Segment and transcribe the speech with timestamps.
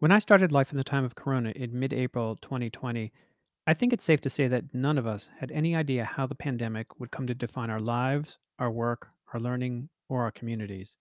[0.00, 3.12] When I started life in the time of Corona in mid April 2020,
[3.66, 6.34] I think it's safe to say that none of us had any idea how the
[6.34, 10.96] pandemic would come to define our lives, our work, our learning, or our communities.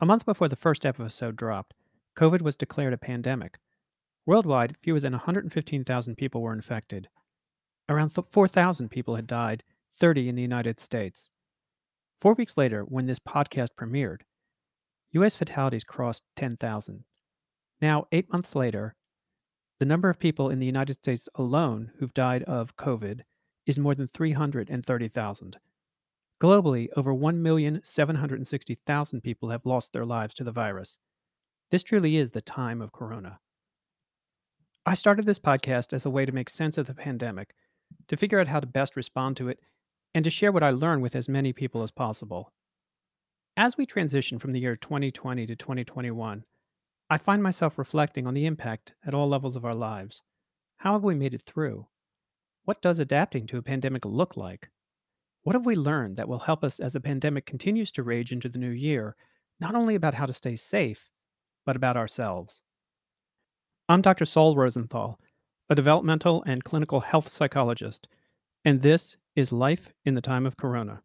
[0.00, 1.74] A month before the first episode dropped,
[2.16, 3.58] COVID was declared a pandemic.
[4.24, 7.10] Worldwide, fewer than 115,000 people were infected.
[7.86, 9.62] Around 4,000 people had died,
[9.92, 11.28] 30 in the United States.
[12.18, 14.22] Four weeks later, when this podcast premiered,
[15.12, 15.36] U.S.
[15.36, 17.04] fatalities crossed 10,000.
[17.80, 18.96] Now, eight months later,
[19.78, 23.20] the number of people in the United States alone who've died of COVID
[23.66, 25.56] is more than 330,000.
[26.40, 30.98] Globally, over 1,760,000 people have lost their lives to the virus.
[31.70, 33.40] This truly is the time of Corona.
[34.86, 37.54] I started this podcast as a way to make sense of the pandemic,
[38.08, 39.60] to figure out how to best respond to it,
[40.14, 42.52] and to share what I learned with as many people as possible.
[43.56, 46.44] As we transition from the year 2020 to 2021,
[47.10, 50.20] I find myself reflecting on the impact at all levels of our lives.
[50.76, 51.86] How have we made it through?
[52.64, 54.68] What does adapting to a pandemic look like?
[55.42, 58.50] What have we learned that will help us as the pandemic continues to rage into
[58.50, 59.16] the new year,
[59.58, 61.08] not only about how to stay safe,
[61.64, 62.60] but about ourselves?
[63.88, 64.26] I'm Dr.
[64.26, 65.18] Saul Rosenthal,
[65.70, 68.06] a developmental and clinical health psychologist,
[68.66, 71.02] and this is Life in the Time of Corona.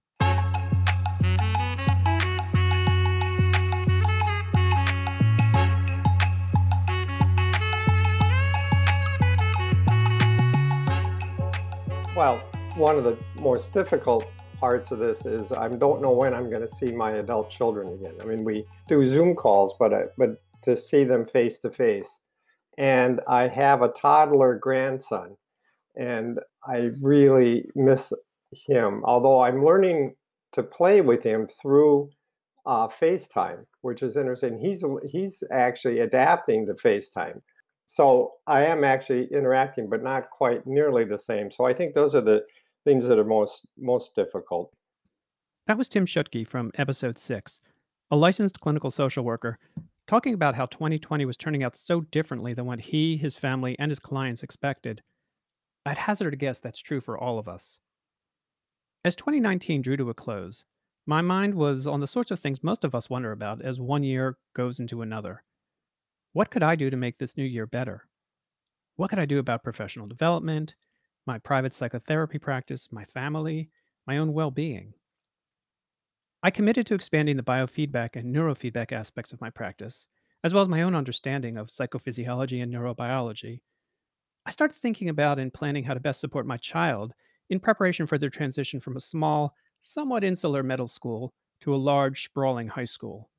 [12.15, 12.43] Well,
[12.75, 14.27] one of the most difficult
[14.59, 17.87] parts of this is I don't know when I'm going to see my adult children
[17.87, 18.13] again.
[18.21, 22.19] I mean, we do Zoom calls, but but to see them face to face,
[22.77, 25.35] and I have a toddler grandson,
[25.95, 28.13] and I really miss
[28.51, 29.01] him.
[29.05, 30.13] Although I'm learning
[30.51, 32.11] to play with him through
[32.67, 34.59] uh, FaceTime, which is interesting.
[34.59, 37.41] He's he's actually adapting to FaceTime.
[37.85, 41.51] So I am actually interacting, but not quite nearly the same.
[41.51, 42.43] So I think those are the
[42.85, 44.71] things that are most most difficult.
[45.67, 47.59] That was Tim Schutke from episode six,
[48.11, 49.57] a licensed clinical social worker,
[50.07, 53.89] talking about how 2020 was turning out so differently than what he, his family, and
[53.89, 55.01] his clients expected.
[55.85, 57.79] I'd hazard a guess that's true for all of us.
[59.05, 60.63] As 2019 drew to a close,
[61.05, 64.03] my mind was on the sorts of things most of us wonder about as one
[64.03, 65.43] year goes into another.
[66.33, 68.09] What could I do to make this new year better?
[68.97, 70.75] What could I do about professional development,
[71.25, 73.71] my private psychotherapy practice, my family,
[74.07, 74.95] my own well being?
[76.43, 80.07] I committed to expanding the biofeedback and neurofeedback aspects of my practice,
[80.43, 83.61] as well as my own understanding of psychophysiology and neurobiology.
[84.45, 87.13] I started thinking about and planning how to best support my child
[87.49, 92.25] in preparation for their transition from a small, somewhat insular middle school to a large,
[92.25, 93.31] sprawling high school.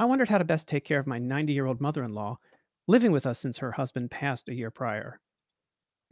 [0.00, 2.38] I wondered how to best take care of my 90 year old mother in law,
[2.86, 5.18] living with us since her husband passed a year prior.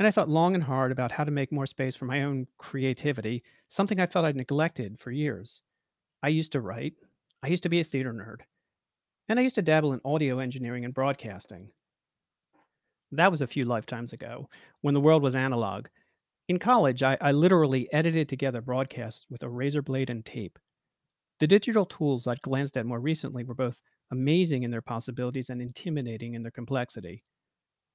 [0.01, 2.49] And I thought long and hard about how to make more space for my own
[2.59, 5.63] creativity, something I felt I'd neglected for years.
[6.21, 6.95] I used to write,
[7.45, 8.41] I used to be a theater nerd,
[9.29, 11.71] and I used to dabble in audio engineering and broadcasting.
[13.13, 15.87] That was a few lifetimes ago, when the world was analog.
[16.49, 20.59] In college, I, I literally edited together broadcasts with a razor blade and tape.
[21.39, 23.81] The digital tools I'd glanced at more recently were both
[24.11, 27.25] amazing in their possibilities and intimidating in their complexity.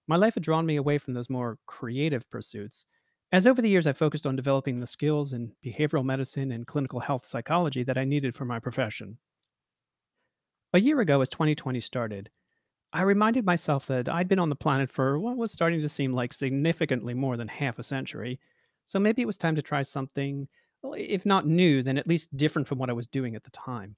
[0.08, 2.86] My life had drawn me away from those more creative pursuits,
[3.32, 7.00] as over the years I focused on developing the skills in behavioral medicine and clinical
[7.00, 9.20] health psychology that I needed for my profession.
[10.74, 12.30] A year ago, as 2020 started,
[12.94, 16.14] I reminded myself that I'd been on the planet for what was starting to seem
[16.14, 18.40] like significantly more than half a century,
[18.86, 20.48] so maybe it was time to try something
[20.84, 23.96] if not new, then at least different from what I was doing at the time.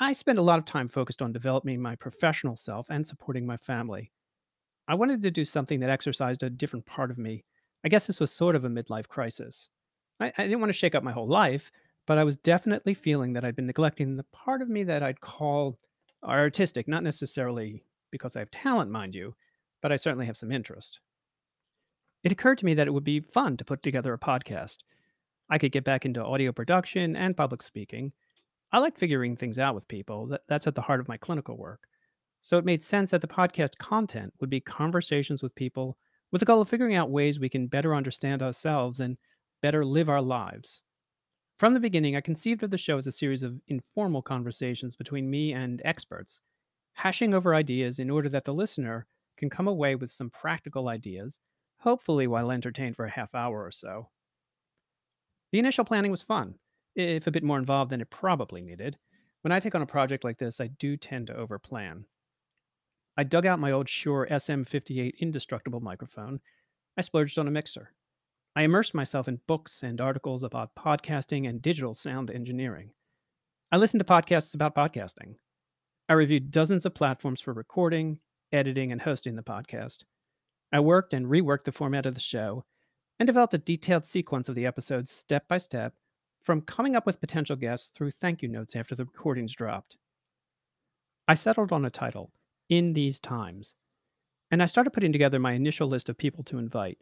[0.00, 3.56] I spent a lot of time focused on developing my professional self and supporting my
[3.56, 4.10] family.
[4.88, 7.44] I wanted to do something that exercised a different part of me.
[7.84, 9.68] I guess this was sort of a midlife crisis.
[10.18, 11.70] I, I didn't want to shake up my whole life,
[12.06, 15.20] but I was definitely feeling that I'd been neglecting the part of me that I'd
[15.20, 15.78] call
[16.24, 19.34] artistic, not necessarily because I have talent, mind you,
[19.80, 21.00] but I certainly have some interest.
[22.24, 24.78] It occurred to me that it would be fun to put together a podcast
[25.50, 28.12] I could get back into audio production and public speaking.
[28.72, 30.26] I like figuring things out with people.
[30.28, 31.80] That, that's at the heart of my clinical work.
[32.42, 35.96] So it made sense that the podcast content would be conversations with people
[36.32, 39.18] with the goal of figuring out ways we can better understand ourselves and
[39.60, 40.82] better live our lives.
[41.58, 45.30] From the beginning, I conceived of the show as a series of informal conversations between
[45.30, 46.40] me and experts,
[46.94, 49.06] hashing over ideas in order that the listener
[49.36, 51.38] can come away with some practical ideas,
[51.78, 54.08] hopefully while entertained for a half hour or so.
[55.52, 56.54] The initial planning was fun,
[56.96, 58.96] if a bit more involved than it probably needed.
[59.42, 62.04] When I take on a project like this, I do tend to overplan.
[63.18, 66.40] I dug out my old Shure SM58 indestructible microphone.
[66.96, 67.92] I splurged on a mixer.
[68.56, 72.90] I immersed myself in books and articles about podcasting and digital sound engineering.
[73.70, 75.34] I listened to podcasts about podcasting.
[76.08, 78.20] I reviewed dozens of platforms for recording,
[78.52, 80.04] editing, and hosting the podcast.
[80.72, 82.64] I worked and reworked the format of the show
[83.18, 85.94] and developed a detailed sequence of the episodes step by step,
[86.42, 89.96] from coming up with potential guests through thank you notes after the recordings dropped.
[91.28, 92.32] I settled on a title,
[92.68, 93.74] In These Times,
[94.50, 96.98] and I started putting together my initial list of people to invite.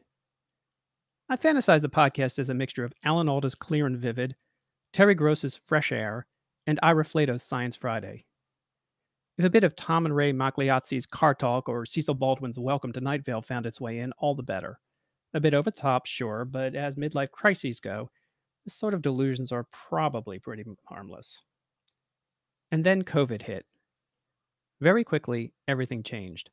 [1.29, 4.37] I fantasized the podcast as a mixture of Alan Alda's Clear and Vivid,
[4.93, 6.27] Terry Gross's Fresh Air,
[6.67, 8.25] and Ira Flatow's Science Friday.
[9.39, 13.01] If a bit of Tom and Ray Magliozzi's Car Talk or Cecil Baldwin's Welcome to
[13.01, 14.79] Night Vale found its way in, all the better.
[15.33, 18.11] A bit over the top, sure, but as midlife crises go,
[18.65, 21.41] this sort of delusions are probably pretty harmless.
[22.73, 23.65] And then COVID hit.
[24.81, 26.51] Very quickly, everything changed.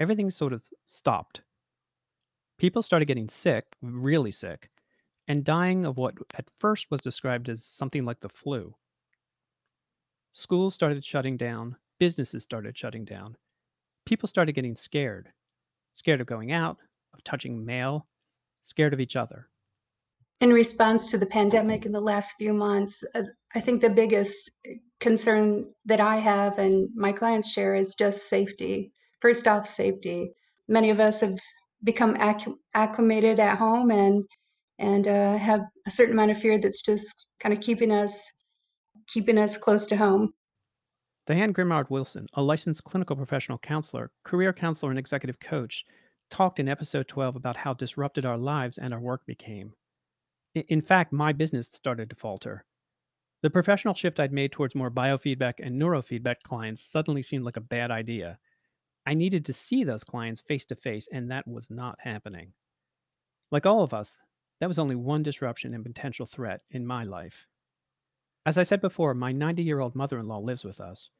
[0.00, 1.42] Everything sort of stopped.
[2.58, 4.70] People started getting sick, really sick,
[5.28, 8.74] and dying of what at first was described as something like the flu.
[10.32, 13.36] Schools started shutting down, businesses started shutting down.
[14.04, 15.30] People started getting scared.
[15.94, 16.78] Scared of going out,
[17.16, 18.06] of touching mail,
[18.62, 19.48] scared of each other.
[20.40, 23.22] In response to the pandemic in the last few months, uh,
[23.54, 24.50] I think the biggest
[25.00, 28.92] concern that I have and my clients share is just safety.
[29.20, 30.32] First off, safety.
[30.68, 31.38] Many of us have
[31.84, 32.16] become
[32.74, 34.24] acclimated at home and
[34.78, 38.30] and uh, have a certain amount of fear that's just kind of keeping us
[39.08, 40.32] keeping us close to home.
[41.26, 45.84] Diane Grimard Wilson, a licensed clinical professional counselor, career counselor, and executive coach,
[46.30, 49.74] talked in episode 12 about how disrupted our lives and our work became.
[50.54, 52.64] In fact, my business started to falter.
[53.42, 57.60] The professional shift I'd made towards more biofeedback and neurofeedback clients suddenly seemed like a
[57.60, 58.38] bad idea.
[59.06, 62.52] I needed to see those clients face to face, and that was not happening.
[63.52, 64.18] Like all of us,
[64.60, 67.46] that was only one disruption and potential threat in my life.
[68.46, 71.10] As I said before, my 90 year old mother in law lives with us.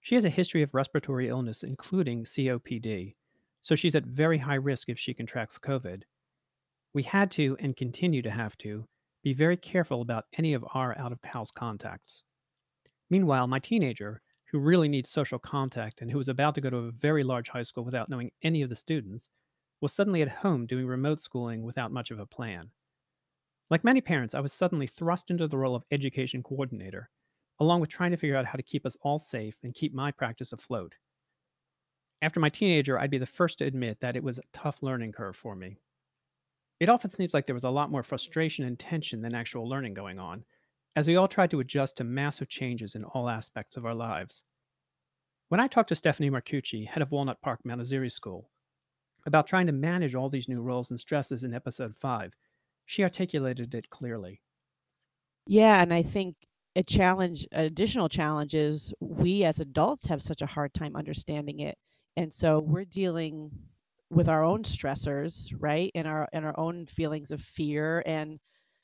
[0.00, 3.14] She has a history of respiratory illness, including COPD,
[3.62, 6.02] so she's at very high risk if she contracts COVID.
[6.94, 8.86] We had to, and continue to have to,
[9.22, 12.24] be very careful about any of our out of house contacts.
[13.10, 16.76] Meanwhile, my teenager, who really needs social contact and who was about to go to
[16.76, 19.28] a very large high school without knowing any of the students,
[19.80, 22.70] was suddenly at home doing remote schooling without much of a plan.
[23.70, 27.08] Like many parents, I was suddenly thrust into the role of education coordinator,
[27.60, 30.10] along with trying to figure out how to keep us all safe and keep my
[30.10, 30.94] practice afloat.
[32.22, 35.12] After my teenager, I'd be the first to admit that it was a tough learning
[35.12, 35.78] curve for me.
[36.78, 39.94] It often seems like there was a lot more frustration and tension than actual learning
[39.94, 40.44] going on,
[40.96, 44.44] as we all tried to adjust to massive changes in all aspects of our lives.
[45.48, 48.50] When I talked to Stephanie Marcucci, head of Walnut Park Montessori School,
[49.26, 52.32] about trying to manage all these new roles and stresses in episode 5,
[52.86, 54.40] she articulated it clearly.
[55.46, 56.36] Yeah, and I think
[56.76, 61.76] a challenge additional challenge is we as adults have such a hard time understanding it.
[62.16, 63.50] And so we're dealing
[64.10, 65.90] with our own stressors, right?
[65.94, 68.38] And our and our own feelings of fear and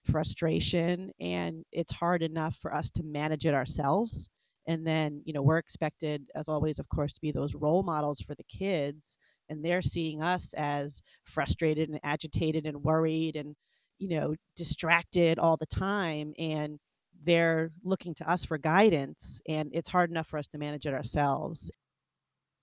[0.05, 1.11] frustration.
[1.20, 4.28] And it's hard enough for us to manage it ourselves.
[4.69, 8.20] And then, you know, we're expected as always of course to be those role models
[8.20, 9.19] for the kids.
[9.49, 13.54] And they're seeing us as frustrated and agitated and worried and
[13.99, 16.33] you know distracted all the time.
[16.38, 16.78] And
[17.25, 19.40] they're looking to us for guidance.
[19.49, 21.71] And it's hard enough for us to manage it ourselves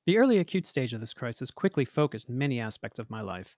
[0.06, 3.56] The early acute stage of this crisis quickly focused many aspects of my life.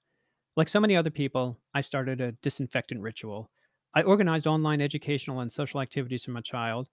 [0.56, 3.50] Like so many other people, I started a disinfectant ritual.
[3.96, 6.88] I organized online educational and social activities for my child.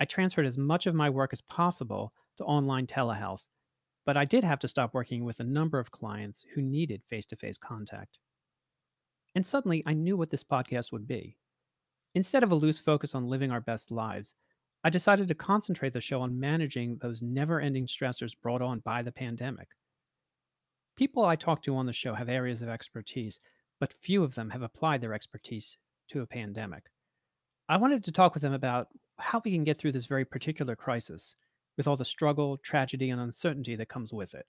[0.00, 3.44] I transferred as much of my work as possible to online telehealth,
[4.04, 7.26] but I did have to stop working with a number of clients who needed face
[7.26, 8.18] to face contact.
[9.36, 11.36] And suddenly, I knew what this podcast would be.
[12.14, 14.34] Instead of a loose focus on living our best lives,
[14.86, 19.02] I decided to concentrate the show on managing those never ending stressors brought on by
[19.02, 19.66] the pandemic.
[20.94, 23.40] People I talk to on the show have areas of expertise,
[23.80, 25.76] but few of them have applied their expertise
[26.10, 26.84] to a pandemic.
[27.68, 28.86] I wanted to talk with them about
[29.18, 31.34] how we can get through this very particular crisis
[31.76, 34.46] with all the struggle, tragedy, and uncertainty that comes with it.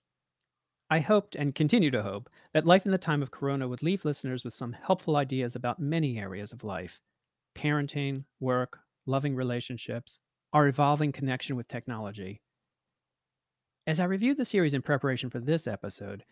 [0.88, 4.04] I hoped and continue to hope that Life in the Time of Corona would leave
[4.04, 7.02] listeners with some helpful ideas about many areas of life
[7.56, 10.20] parenting, work, loving relationships,
[10.52, 12.40] our evolving connection with technology.
[13.86, 16.24] As I reviewed the series in preparation for this episode,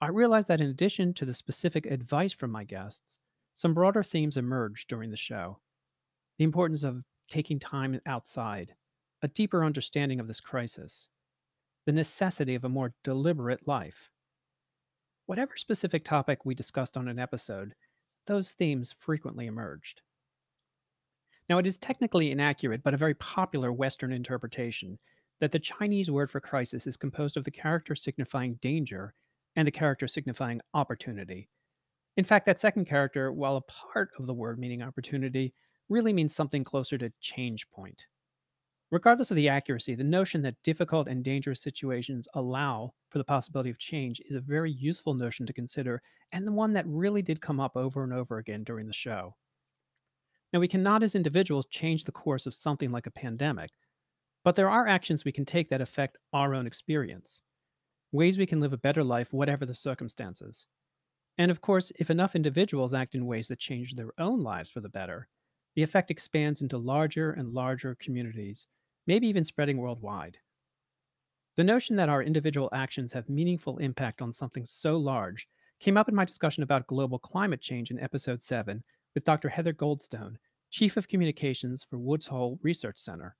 [0.00, 3.18] I realized that in addition to the specific advice from my guests,
[3.54, 5.60] some broader themes emerged during the show.
[6.38, 8.74] The importance of taking time outside,
[9.22, 11.06] a deeper understanding of this crisis,
[11.86, 14.10] the necessity of a more deliberate life.
[15.26, 17.74] Whatever specific topic we discussed on an episode,
[18.26, 20.02] those themes frequently emerged.
[21.48, 24.98] Now, it is technically inaccurate, but a very popular Western interpretation
[25.40, 29.14] that the Chinese word for crisis is composed of the character signifying danger
[29.56, 31.48] and the character signifying opportunity.
[32.16, 35.52] In fact, that second character, while a part of the word meaning opportunity,
[35.88, 38.06] really means something closer to change point.
[38.90, 43.68] Regardless of the accuracy, the notion that difficult and dangerous situations allow for the possibility
[43.68, 46.00] of change is a very useful notion to consider,
[46.32, 49.34] and the one that really did come up over and over again during the show.
[50.54, 53.72] Now, we cannot as individuals change the course of something like a pandemic,
[54.44, 57.42] but there are actions we can take that affect our own experience,
[58.12, 60.68] ways we can live a better life, whatever the circumstances.
[61.38, 64.78] And of course, if enough individuals act in ways that change their own lives for
[64.78, 65.26] the better,
[65.74, 68.68] the effect expands into larger and larger communities,
[69.08, 70.38] maybe even spreading worldwide.
[71.56, 75.48] The notion that our individual actions have meaningful impact on something so large
[75.80, 79.48] came up in my discussion about global climate change in episode 7 with Dr.
[79.48, 80.36] Heather Goldstone,
[80.70, 83.36] Chief of Communications for Woods Hole Research Center.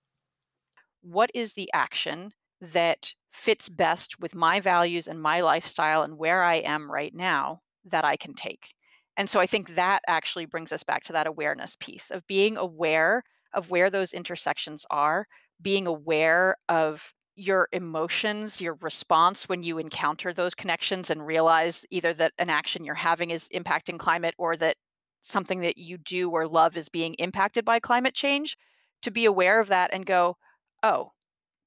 [1.02, 6.42] What is the action that fits best with my values and my lifestyle and where
[6.42, 8.74] I am right now that I can take?
[9.16, 12.56] And so I think that actually brings us back to that awareness piece of being
[12.56, 15.26] aware of where those intersections are,
[15.60, 22.14] being aware of your emotions, your response when you encounter those connections and realize either
[22.14, 24.76] that an action you're having is impacting climate or that
[25.24, 28.56] something that you do or love is being impacted by climate change,
[29.02, 30.36] to be aware of that and go,
[30.82, 31.12] oh,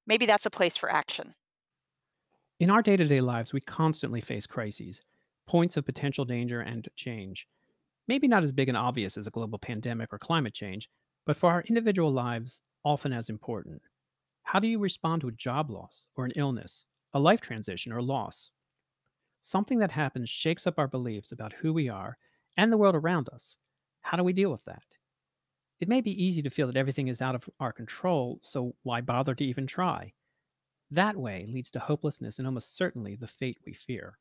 [0.06, 1.34] maybe that's a place for action.
[2.60, 5.02] In our day to day lives, we constantly face crises,
[5.48, 7.48] points of potential danger and change.
[8.08, 10.90] Maybe not as big and obvious as a global pandemic or climate change,
[11.26, 13.82] but for our individual lives, often as important.
[14.44, 18.02] How do you respond to a job loss or an illness, a life transition or
[18.02, 18.52] loss?
[19.42, 22.18] Something that happens shakes up our beliefs about who we are
[22.58, 23.56] and the world around us.
[24.02, 24.84] How do we deal with that?
[25.80, 29.00] It may be easy to feel that everything is out of our control, so why
[29.02, 30.14] bother to even try?
[30.90, 34.18] That way leads to hopelessness and almost certainly the fate we fear.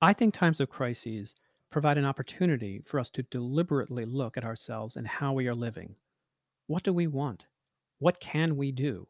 [0.00, 1.34] I think times of crises
[1.70, 5.94] provide an opportunity for us to deliberately look at ourselves and how we are living.
[6.66, 7.46] What do we want?
[7.98, 9.06] What can we do?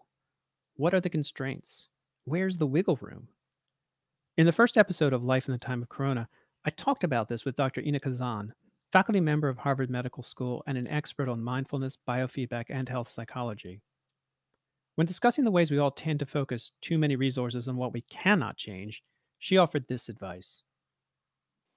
[0.77, 1.89] What are the constraints?
[2.25, 3.29] Where's the wiggle room?
[4.37, 6.29] In the first episode of Life in the Time of Corona,
[6.65, 7.81] I talked about this with Dr.
[7.81, 8.53] Inna Khazan,
[8.93, 13.81] faculty member of Harvard Medical School and an expert on mindfulness, biofeedback, and health psychology.
[14.95, 18.03] When discussing the ways we all tend to focus too many resources on what we
[18.03, 19.03] cannot change,
[19.41, 20.63] she offered this advice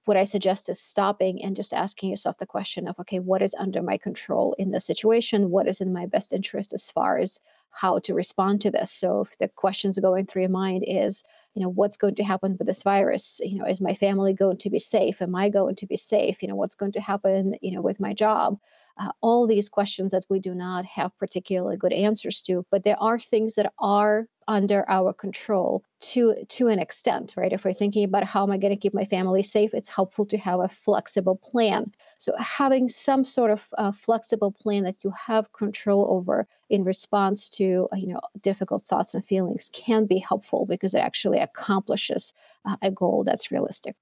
[0.06, 3.56] what I suggest is stopping and just asking yourself the question of, okay, what is
[3.58, 5.50] under my control in the situation?
[5.50, 8.92] What is in my best interest as far as how to respond to this?
[8.92, 12.56] So if the questions going through your mind is, you know, what's going to happen
[12.56, 13.40] with this virus?
[13.42, 15.20] You know, is my family going to be safe?
[15.20, 16.40] Am I going to be safe?
[16.40, 18.58] You know, what's going to happen, you know, with my job?
[18.98, 23.00] Uh, all these questions that we do not have particularly good answers to but there
[23.00, 27.52] are things that are under our control to to an extent right?
[27.52, 30.26] If we're thinking about how am i going to keep my family safe it's helpful
[30.26, 31.92] to have a flexible plan.
[32.18, 37.48] So having some sort of uh, flexible plan that you have control over in response
[37.50, 42.32] to uh, you know difficult thoughts and feelings can be helpful because it actually accomplishes
[42.64, 43.96] uh, a goal that's realistic.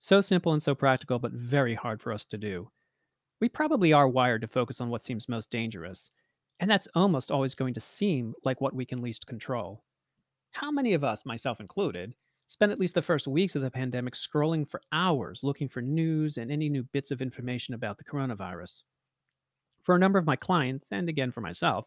[0.00, 2.70] So simple and so practical but very hard for us to do
[3.40, 6.10] we probably are wired to focus on what seems most dangerous,
[6.60, 9.82] and that's almost always going to seem like what we can least control.
[10.52, 12.14] How many of us, myself included,
[12.48, 16.36] spent at least the first weeks of the pandemic scrolling for hours looking for news
[16.36, 18.82] and any new bits of information about the coronavirus?
[19.82, 21.86] For a number of my clients, and again for myself,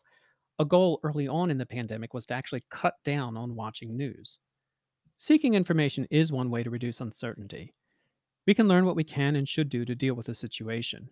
[0.59, 4.39] a goal early on in the pandemic was to actually cut down on watching news.
[5.19, 7.73] Seeking information is one way to reduce uncertainty.
[8.47, 11.09] We can learn what we can and should do to deal with a situation.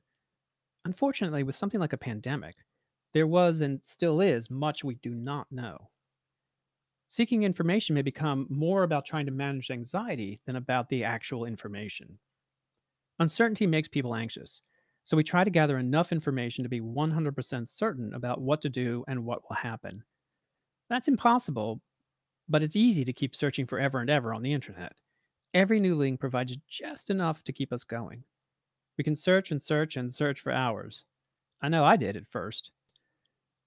[0.85, 2.65] Unfortunately, with something like a pandemic,
[3.13, 5.89] there was and still is much we do not know.
[7.09, 12.17] Seeking information may become more about trying to manage anxiety than about the actual information.
[13.19, 14.61] Uncertainty makes people anxious,
[15.05, 19.05] so we try to gather enough information to be 100% certain about what to do
[19.07, 20.03] and what will happen.
[20.89, 21.81] That's impossible,
[22.49, 24.93] but it's easy to keep searching forever and ever on the internet.
[25.53, 28.25] Every new link provides just enough to keep us going.
[29.01, 31.05] We can search and search and search for hours.
[31.59, 32.69] I know I did at first.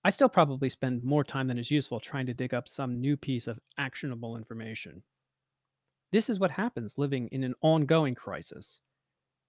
[0.05, 3.17] I still probably spend more time than is useful trying to dig up some new
[3.17, 5.03] piece of actionable information.
[6.13, 8.79] This is what happens living in an ongoing crisis,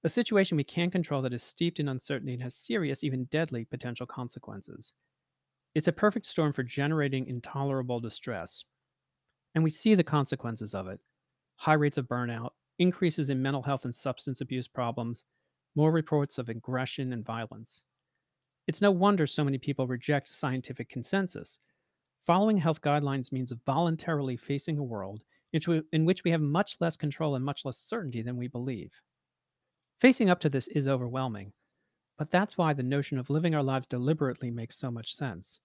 [0.03, 3.65] a situation we can't control that is steeped in uncertainty and has serious, even deadly
[3.65, 4.91] potential consequences.
[5.75, 8.63] It's a perfect storm for generating intolerable distress.
[9.53, 10.99] And we see the consequences of it
[11.57, 15.23] high rates of burnout, increases in mental health and substance abuse problems,
[15.75, 17.83] more reports of aggression and violence.
[18.67, 21.59] It's no wonder so many people reject scientific consensus.
[22.25, 27.35] Following health guidelines means voluntarily facing a world in which we have much less control
[27.35, 28.91] and much less certainty than we believe.
[30.01, 31.53] Facing up to this is overwhelming,
[32.17, 35.59] but that's why the notion of living our lives deliberately makes so much sense.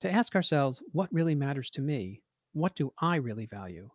[0.00, 2.22] To ask ourselves, what really matters to me?
[2.52, 3.90] What do I really value?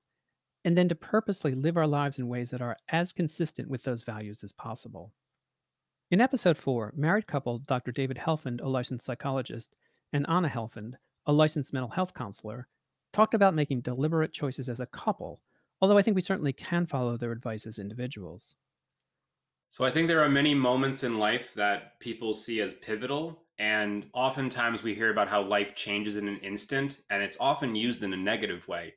[0.65, 4.03] And then to purposely live our lives in ways that are as consistent with those
[4.03, 5.13] values as possible.
[6.13, 7.91] In episode 4, married couple Dr.
[7.91, 9.73] David Helfand, a licensed psychologist,
[10.13, 10.93] and Anna Helfand,
[11.25, 12.67] a licensed mental health counselor,
[13.13, 15.41] talked about making deliberate choices as a couple,
[15.81, 18.53] although I think we certainly can follow their advice as individuals.
[19.71, 23.41] So I think there are many moments in life that people see as pivotal.
[23.57, 28.03] And oftentimes we hear about how life changes in an instant, and it's often used
[28.03, 28.93] in a negative way.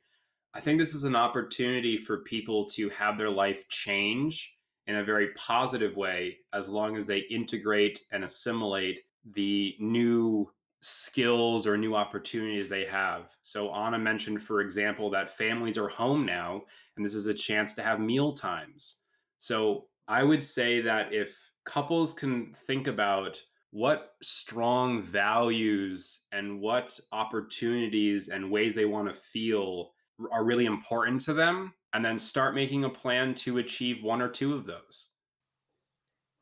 [0.53, 4.56] I think this is an opportunity for people to have their life change
[4.87, 9.01] in a very positive way as long as they integrate and assimilate
[9.33, 10.49] the new
[10.81, 13.35] skills or new opportunities they have.
[13.41, 16.63] So Anna mentioned, for example, that families are home now,
[16.95, 19.01] and this is a chance to have meal times.
[19.39, 23.41] So I would say that if couples can think about
[23.71, 29.91] what strong values and what opportunities and ways they want to feel
[30.31, 34.29] are really important to them, and then start making a plan to achieve one or
[34.29, 35.09] two of those.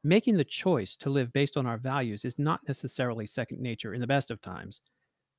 [0.03, 4.01] Making the choice to live based on our values is not necessarily second nature in
[4.01, 4.81] the best of times.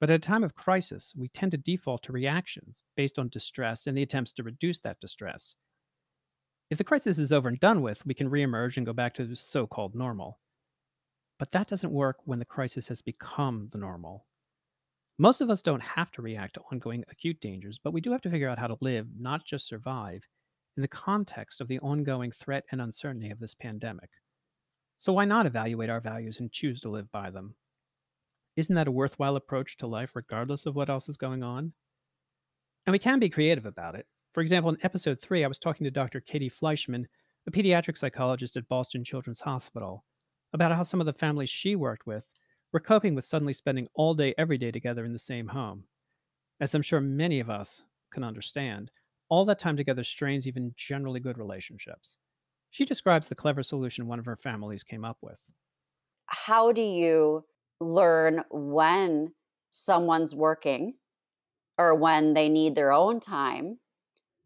[0.01, 3.87] But at a time of crisis, we tend to default to reactions based on distress
[3.87, 5.55] and the attempts to reduce that distress.
[6.69, 9.25] If the crisis is over and done with, we can reemerge and go back to
[9.25, 10.41] the so called normal.
[11.39, 14.27] But that doesn't work when the crisis has become the normal.
[15.19, 18.21] Most of us don't have to react to ongoing acute dangers, but we do have
[18.23, 20.23] to figure out how to live, not just survive,
[20.77, 24.11] in the context of the ongoing threat and uncertainty of this pandemic.
[24.99, 27.55] So why not evaluate our values and choose to live by them?
[28.57, 31.73] Isn't that a worthwhile approach to life, regardless of what else is going on?
[32.87, 34.07] And we can be creative about it.
[34.33, 36.21] For example, in episode three, I was talking to Dr.
[36.21, 37.07] Katie Fleischman,
[37.47, 40.05] a pediatric psychologist at Boston Children's Hospital,
[40.53, 42.31] about how some of the families she worked with
[42.77, 45.83] were coping with suddenly spending all day, every day together in the same home.
[46.61, 47.81] As I'm sure many of us
[48.13, 48.91] can understand,
[49.31, 52.19] all that time together strains even generally good relationships.
[52.73, 55.41] She describes the clever solution one of her families came up with.
[56.27, 57.47] How do you
[57.81, 59.33] learn when
[59.71, 60.97] someone's working
[61.79, 63.79] or when they need their own time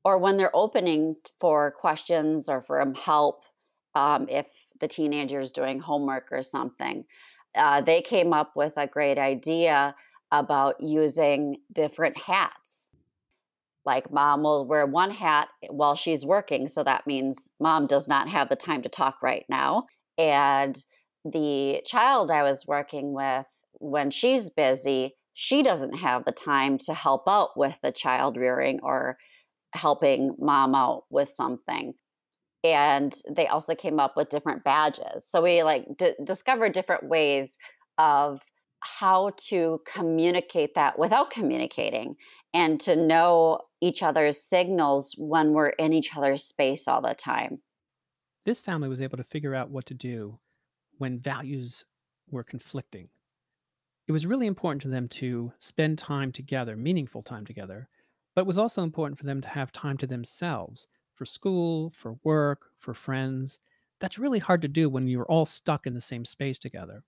[0.05, 3.43] or when they're opening for questions or for help
[3.97, 4.47] um, if
[4.79, 7.05] the teenager is doing homework or something.
[7.55, 9.95] Uh, they came up with a great idea
[10.31, 12.91] about using different hats.
[13.85, 18.29] Like mom will wear one hat while she's working, so that means mom does not
[18.29, 19.87] have the time to talk right now.
[20.19, 20.83] And
[21.25, 26.95] the child I was working with, when she's busy, she doesn't have the time to
[26.95, 29.17] help out with the child rearing or
[29.73, 31.95] helping mom out with something
[32.63, 35.27] and they also came up with different badges.
[35.27, 37.59] So we like d- discovered different ways
[37.99, 38.43] of
[38.81, 42.17] how to communicate that without communicating
[42.53, 47.61] and to know each other's signals when we're in each other's space all the time.
[48.45, 50.39] This family was able to figure out what to do
[50.99, 51.85] when values
[52.31, 53.09] were conflicting.
[54.07, 57.89] It was really important to them to spend time together meaningful time together
[58.35, 60.87] but it was also important for them to have time to themselves
[61.21, 63.61] for school, for work, for friends.
[64.01, 67.05] That's really hard to do when you're all stuck in the same space together.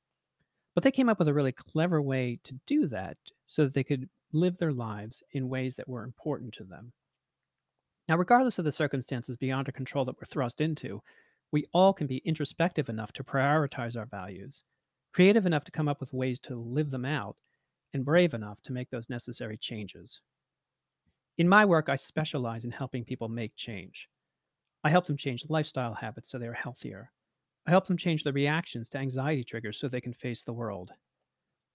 [0.74, 3.82] But they came up with a really clever way to do that so that they
[3.82, 6.92] could live their lives in ways that were important to them.
[8.06, 11.02] Now, regardless of the circumstances beyond our control that we're thrust into,
[11.50, 14.62] we all can be introspective enough to prioritize our values,
[15.14, 17.38] creative enough to come up with ways to live them out,
[17.94, 20.20] and brave enough to make those necessary changes.
[21.38, 24.08] In my work, I specialize in helping people make change.
[24.84, 27.10] I help them change lifestyle habits so they're healthier.
[27.66, 30.92] I help them change their reactions to anxiety triggers so they can face the world.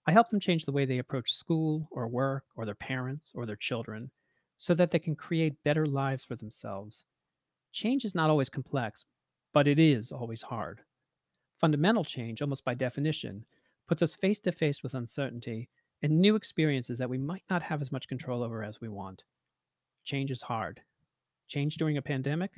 [0.05, 3.45] I help them change the way they approach school or work or their parents or
[3.45, 4.11] their children
[4.57, 7.05] so that they can create better lives for themselves.
[7.71, 9.05] Change is not always complex,
[9.53, 10.81] but it is always hard.
[11.59, 13.45] Fundamental change, almost by definition,
[13.87, 15.69] puts us face to face with uncertainty
[16.03, 19.23] and new experiences that we might not have as much control over as we want.
[20.07, 20.79] Change is hard.
[21.49, 22.51] Change during a pandemic?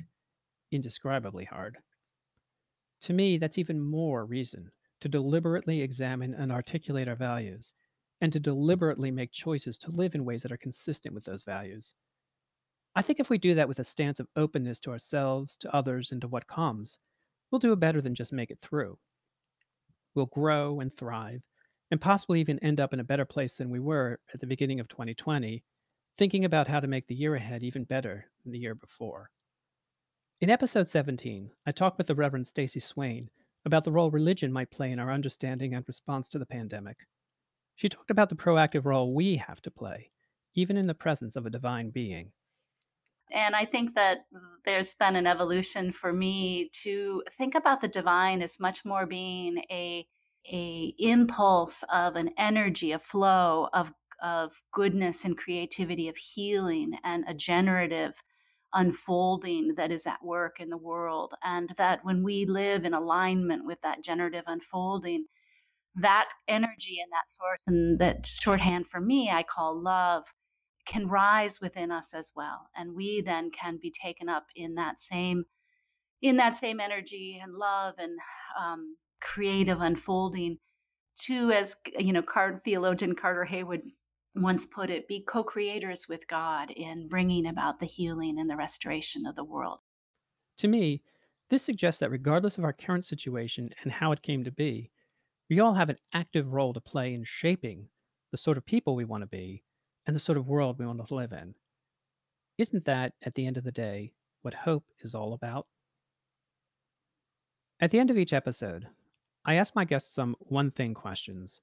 [0.70, 1.78] Indescribably hard.
[3.02, 7.72] To me, that's even more reason to deliberately examine and articulate our values
[8.20, 11.92] and to deliberately make choices to live in ways that are consistent with those values.
[12.94, 16.12] I think if we do that with a stance of openness to ourselves, to others,
[16.12, 17.00] and to what comes,
[17.50, 18.96] we'll do better than just make it through.
[20.14, 21.42] We'll grow and thrive,
[21.90, 24.78] and possibly even end up in a better place than we were at the beginning
[24.78, 25.64] of 2020,
[26.16, 29.30] thinking about how to make the year ahead even better than the year before.
[30.40, 33.30] In episode 17, I talked with the Reverend Stacy Swain
[33.64, 37.00] about the role religion might play in our understanding and response to the pandemic.
[37.76, 40.10] She talked about the proactive role we have to play,
[40.54, 42.32] even in the presence of a divine being.
[43.32, 44.26] And I think that
[44.64, 49.58] there's been an evolution for me to think about the divine as much more being
[49.70, 50.06] a
[50.50, 53.92] a impulse of an energy, a flow of
[54.22, 58.22] of goodness and creativity, of healing and a generative
[58.72, 61.34] unfolding that is at work in the world.
[61.42, 65.26] And that when we live in alignment with that generative unfolding,
[65.96, 70.24] that energy and that source, and that shorthand for me, I call love,
[70.86, 72.68] can rise within us as well.
[72.76, 75.44] And we then can be taken up in that same
[76.22, 78.18] in that same energy and love and
[78.60, 80.58] um, creative unfolding
[81.18, 82.22] to as you know
[82.64, 83.80] theologian carter heyward
[84.34, 89.24] once put it be co-creators with god in bringing about the healing and the restoration
[89.26, 89.80] of the world
[90.58, 91.02] To me,
[91.48, 94.92] this suggests that regardless of our current situation and how it came to be,
[95.48, 97.90] we all have an active role to play in shaping
[98.30, 99.64] the sort of people we want to be
[100.06, 101.56] and the sort of world we want to live in.
[102.58, 104.12] Isn't that, at the end of the day,
[104.42, 105.66] what hope is all about?
[107.80, 108.86] At the end of each episode,
[109.44, 111.60] I ask my guests some one thing questions.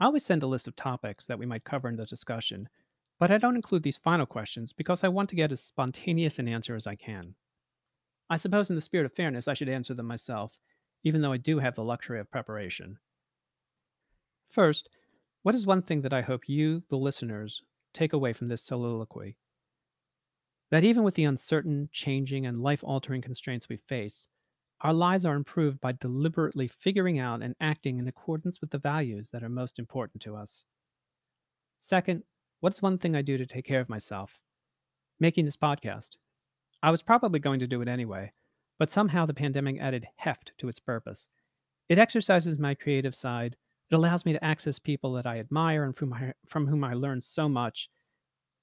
[0.00, 2.70] I always send a list of topics that we might cover in the discussion,
[3.18, 6.48] but I don't include these final questions because I want to get as spontaneous an
[6.48, 7.34] answer as I can.
[8.30, 10.56] I suppose, in the spirit of fairness, I should answer them myself,
[11.04, 12.98] even though I do have the luxury of preparation.
[14.48, 14.88] First,
[15.42, 19.36] what is one thing that I hope you, the listeners, take away from this soliloquy?
[20.70, 24.26] That even with the uncertain, changing, and life altering constraints we face,
[24.82, 29.30] our lives are improved by deliberately figuring out and acting in accordance with the values
[29.30, 30.64] that are most important to us.
[31.78, 32.22] Second,
[32.60, 34.38] what's one thing I do to take care of myself?
[35.18, 36.10] Making this podcast.
[36.82, 38.32] I was probably going to do it anyway,
[38.78, 41.28] but somehow the pandemic added heft to its purpose.
[41.90, 43.56] It exercises my creative side,
[43.90, 46.94] it allows me to access people that I admire and from, I, from whom I
[46.94, 47.90] learn so much,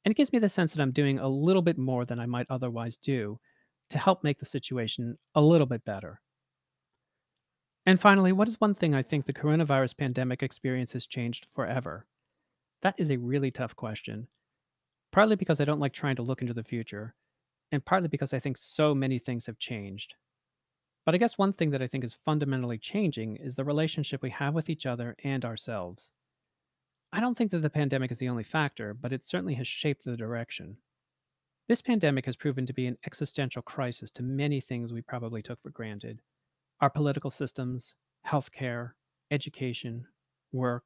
[0.06, 2.26] and it gives me the sense that I'm doing a little bit more than I
[2.26, 3.40] might otherwise do
[3.90, 6.22] to help make the situation a little bit better.
[7.86, 12.06] And finally, what is one thing I think the coronavirus pandemic experience has changed forever?
[12.82, 14.28] That is a really tough question.
[15.14, 17.16] Partly because I don't like trying to look into the future,
[17.72, 20.16] and partly because I think so many things have changed.
[21.06, 24.32] But I guess one thing that I think is fundamentally changing is the relationship we
[24.32, 26.12] have with each other and ourselves.
[27.14, 30.04] I don't think that the pandemic is the only factor, but it certainly has shaped
[30.04, 30.76] the direction.
[31.68, 35.62] This pandemic has proven to be an existential crisis to many things we probably took
[35.62, 36.22] for granted
[36.80, 38.92] our political systems, healthcare,
[39.32, 40.06] education,
[40.52, 40.86] work.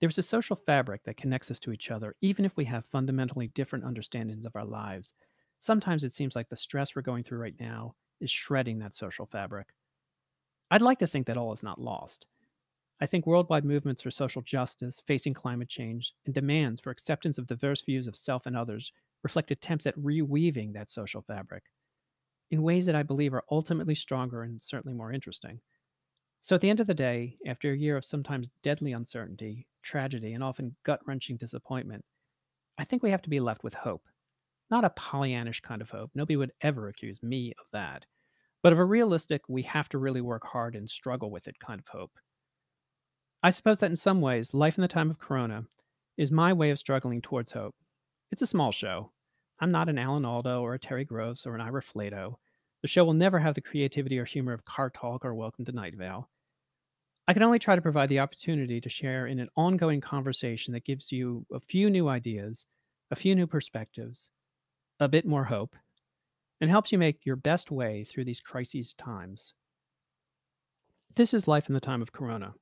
[0.00, 3.48] There's a social fabric that connects us to each other, even if we have fundamentally
[3.48, 5.14] different understandings of our lives.
[5.60, 9.26] Sometimes it seems like the stress we're going through right now is shredding that social
[9.26, 9.68] fabric.
[10.72, 12.26] I'd like to think that all is not lost.
[13.00, 17.46] I think worldwide movements for social justice, facing climate change, and demands for acceptance of
[17.46, 18.92] diverse views of self and others
[19.24, 21.64] reflect attempts at reweaving that social fabric
[22.52, 25.60] in ways that I believe are ultimately stronger and certainly more interesting.
[26.42, 30.34] So, at the end of the day, after a year of sometimes deadly uncertainty, tragedy,
[30.34, 32.04] and often gut wrenching disappointment,
[32.78, 34.04] I think we have to be left with hope.
[34.70, 36.10] Not a Pollyannish kind of hope.
[36.14, 38.04] Nobody would ever accuse me of that.
[38.62, 41.80] But of a realistic, we have to really work hard and struggle with it kind
[41.80, 42.12] of hope.
[43.42, 45.66] I suppose that in some ways, life in the time of Corona
[46.18, 47.74] is my way of struggling towards hope.
[48.30, 49.13] It's a small show.
[49.60, 52.34] I'm not an Alan Alda or a Terry Gross or an Ira Flatow.
[52.82, 55.72] The show will never have the creativity or humor of Car Talk or Welcome to
[55.72, 56.28] Night Vale.
[57.28, 60.84] I can only try to provide the opportunity to share in an ongoing conversation that
[60.84, 62.66] gives you a few new ideas,
[63.12, 64.28] a few new perspectives,
[64.98, 65.76] a bit more hope,
[66.60, 69.54] and helps you make your best way through these crises times.
[71.14, 72.54] This is Life in the Time of Corona.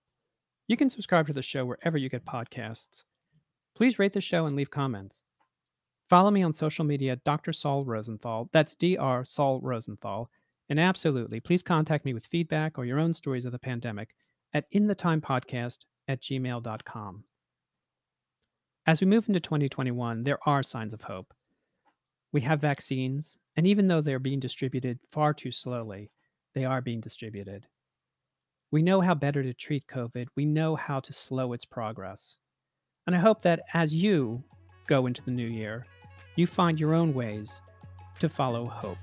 [0.68, 3.02] You can subscribe to the show wherever you get podcasts.
[3.74, 5.21] Please rate the show and leave comments.
[6.12, 7.54] Follow me on social media, Dr.
[7.54, 8.50] Saul Rosenthal.
[8.52, 9.24] That's Dr.
[9.24, 10.28] Saul Rosenthal.
[10.68, 14.14] And absolutely, please contact me with feedback or your own stories of the pandemic
[14.52, 17.24] at inthetimepodcast at gmail.com.
[18.86, 21.32] As we move into 2021, there are signs of hope.
[22.30, 26.10] We have vaccines, and even though they're being distributed far too slowly,
[26.54, 27.66] they are being distributed.
[28.70, 32.36] We know how better to treat COVID, we know how to slow its progress.
[33.06, 34.44] And I hope that as you
[34.86, 35.86] go into the new year,
[36.36, 37.60] you find your own ways
[38.20, 38.98] to follow hope.